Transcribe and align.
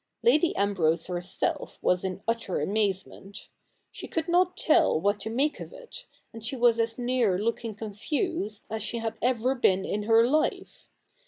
Lady 0.23 0.55
Ambrose 0.55 1.05
herself 1.05 1.77
was 1.79 2.03
in 2.03 2.23
utter 2.27 2.59
amazement. 2.59 3.49
She 3.91 4.07
could 4.07 4.27
not 4.27 4.57
tell 4.57 4.99
what 4.99 5.19
to 5.19 5.29
make 5.29 5.59
of 5.59 5.71
it, 5.71 6.07
and 6.33 6.43
she 6.43 6.55
was 6.55 6.79
as 6.79 6.97
near 6.97 7.37
looking 7.37 7.75
confused 7.75 8.65
as 8.67 8.81
she 8.81 8.97
had 8.97 9.13
ever 9.21 9.53
been 9.53 9.85
in 9.85 10.01
her 10.09 10.25
life. 10.27 10.89